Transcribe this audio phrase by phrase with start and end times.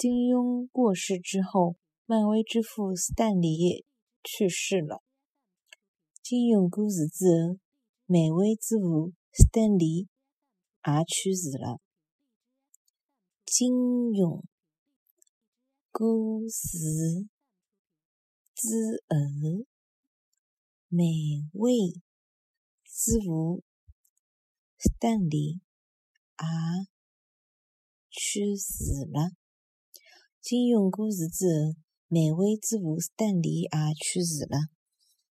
[0.00, 3.84] 金庸过世之后，漫威之父斯坦李
[4.24, 5.02] 去世了。
[6.22, 7.58] 金庸过世之后，
[8.06, 10.08] 漫威之父斯坦李
[10.86, 11.82] 也去世了。
[13.44, 13.74] 金
[14.14, 14.42] 庸
[15.92, 17.28] 过世
[18.54, 19.66] 之后，
[20.88, 21.04] 漫
[21.52, 21.92] 威
[22.86, 23.62] 之父
[24.78, 25.60] 斯坦李
[26.38, 26.88] 也
[28.08, 29.32] 去世了。
[30.42, 31.76] 金庸过世之后，
[32.08, 34.79] 漫威之父斯坦李也去世了。